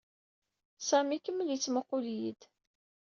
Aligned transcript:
Sami 0.87 1.13
ikemmel 1.15 1.49
yettmuqqul-iyi-d. 1.51 2.41